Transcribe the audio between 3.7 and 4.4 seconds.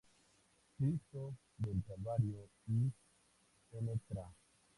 Ntra.